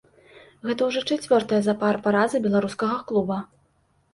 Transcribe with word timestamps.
Гэта 0.69 0.81
ўжо 0.87 1.03
чацвёртая 1.11 1.61
запар 1.67 1.99
параза 2.09 2.43
беларускага 2.47 2.99
клуба. 3.13 3.37